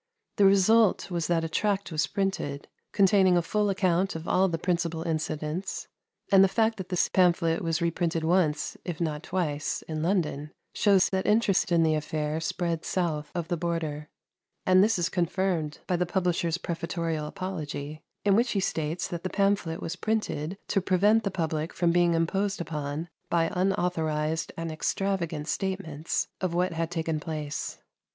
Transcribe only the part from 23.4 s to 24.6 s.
unauthorized